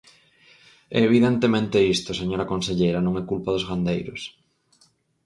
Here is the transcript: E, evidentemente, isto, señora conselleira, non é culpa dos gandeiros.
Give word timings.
E, 0.95 0.97
evidentemente, 1.09 1.87
isto, 1.95 2.11
señora 2.21 2.49
conselleira, 2.53 2.99
non 3.05 3.13
é 3.21 3.23
culpa 3.31 3.53
dos 3.55 3.67
gandeiros. 3.69 4.21